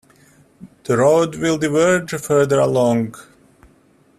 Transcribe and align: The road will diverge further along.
The 0.85 0.97
road 0.97 1.35
will 1.35 1.59
diverge 1.59 2.09
further 2.15 2.59
along. 2.59 3.13